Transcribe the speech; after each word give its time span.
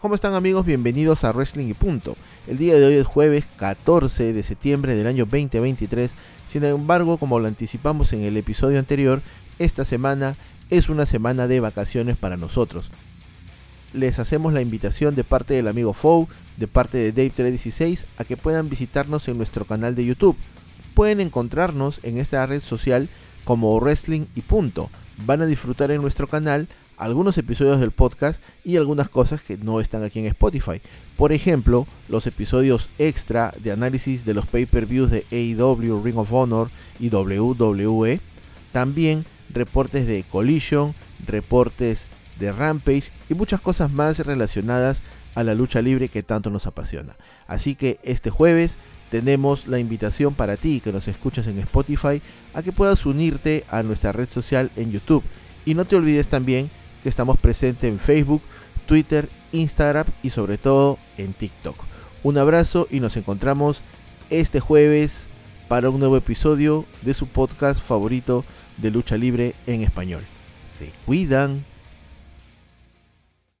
¿Cómo 0.00 0.14
están 0.14 0.34
amigos? 0.34 0.64
Bienvenidos 0.64 1.24
a 1.24 1.32
Wrestling 1.32 1.66
y 1.66 1.74
Punto. 1.74 2.16
El 2.46 2.56
día 2.56 2.78
de 2.78 2.86
hoy 2.86 2.94
es 2.94 3.06
jueves 3.06 3.46
14 3.56 4.32
de 4.32 4.44
septiembre 4.44 4.94
del 4.94 5.08
año 5.08 5.24
2023. 5.24 6.12
Sin 6.46 6.62
embargo, 6.62 7.18
como 7.18 7.40
lo 7.40 7.48
anticipamos 7.48 8.12
en 8.12 8.20
el 8.20 8.36
episodio 8.36 8.78
anterior, 8.78 9.22
esta 9.58 9.84
semana 9.84 10.36
es 10.70 10.88
una 10.88 11.04
semana 11.04 11.48
de 11.48 11.58
vacaciones 11.58 12.16
para 12.16 12.36
nosotros. 12.36 12.92
Les 13.92 14.20
hacemos 14.20 14.52
la 14.52 14.62
invitación 14.62 15.16
de 15.16 15.24
parte 15.24 15.54
del 15.54 15.66
amigo 15.66 15.92
Fou, 15.92 16.28
de 16.58 16.68
parte 16.68 16.98
de 16.98 17.12
Dave316, 17.12 18.04
a 18.18 18.24
que 18.24 18.36
puedan 18.36 18.68
visitarnos 18.68 19.26
en 19.26 19.36
nuestro 19.36 19.64
canal 19.64 19.96
de 19.96 20.04
YouTube. 20.04 20.36
Pueden 20.94 21.20
encontrarnos 21.20 21.98
en 22.04 22.18
esta 22.18 22.46
red 22.46 22.62
social 22.62 23.08
como 23.42 23.76
Wrestling 23.80 24.26
y 24.36 24.42
Punto. 24.42 24.90
Van 25.26 25.42
a 25.42 25.46
disfrutar 25.46 25.90
en 25.90 26.02
nuestro 26.02 26.28
canal 26.28 26.68
algunos 26.98 27.38
episodios 27.38 27.80
del 27.80 27.92
podcast 27.92 28.42
y 28.64 28.76
algunas 28.76 29.08
cosas 29.08 29.42
que 29.42 29.56
no 29.56 29.80
están 29.80 30.02
aquí 30.02 30.18
en 30.18 30.26
Spotify. 30.26 30.80
Por 31.16 31.32
ejemplo, 31.32 31.86
los 32.08 32.26
episodios 32.26 32.88
extra 32.98 33.54
de 33.62 33.72
análisis 33.72 34.24
de 34.24 34.34
los 34.34 34.46
pay-per-views 34.46 35.10
de 35.10 35.24
AEW, 35.30 36.02
Ring 36.02 36.18
of 36.18 36.32
Honor 36.32 36.70
y 36.98 37.08
WWE. 37.08 38.20
También 38.72 39.24
reportes 39.50 40.06
de 40.06 40.24
Collision, 40.30 40.94
reportes 41.26 42.06
de 42.38 42.52
Rampage 42.52 43.10
y 43.28 43.34
muchas 43.34 43.60
cosas 43.60 43.90
más 43.92 44.18
relacionadas 44.20 45.00
a 45.34 45.44
la 45.44 45.54
lucha 45.54 45.80
libre 45.80 46.08
que 46.08 46.22
tanto 46.22 46.50
nos 46.50 46.66
apasiona. 46.66 47.16
Así 47.46 47.74
que 47.74 47.98
este 48.02 48.30
jueves 48.30 48.76
tenemos 49.10 49.66
la 49.66 49.78
invitación 49.78 50.34
para 50.34 50.56
ti 50.56 50.80
que 50.80 50.92
nos 50.92 51.08
escuchas 51.08 51.46
en 51.46 51.58
Spotify 51.60 52.20
a 52.54 52.62
que 52.62 52.72
puedas 52.72 53.06
unirte 53.06 53.64
a 53.70 53.82
nuestra 53.82 54.12
red 54.12 54.28
social 54.28 54.70
en 54.76 54.90
YouTube. 54.90 55.22
Y 55.64 55.74
no 55.74 55.84
te 55.84 55.96
olvides 55.96 56.28
también 56.28 56.70
que 57.02 57.08
estamos 57.08 57.38
presentes 57.38 57.90
en 57.90 57.98
Facebook, 57.98 58.42
Twitter, 58.86 59.28
Instagram 59.52 60.06
y 60.22 60.30
sobre 60.30 60.58
todo 60.58 60.98
en 61.16 61.32
TikTok. 61.32 61.76
Un 62.22 62.38
abrazo 62.38 62.88
y 62.90 63.00
nos 63.00 63.16
encontramos 63.16 63.82
este 64.30 64.60
jueves 64.60 65.26
para 65.68 65.90
un 65.90 66.00
nuevo 66.00 66.16
episodio 66.16 66.84
de 67.02 67.14
su 67.14 67.26
podcast 67.26 67.82
favorito 67.82 68.44
de 68.78 68.90
lucha 68.90 69.16
libre 69.16 69.54
en 69.66 69.82
español. 69.82 70.24
Se 70.78 70.92
cuidan. 71.06 71.64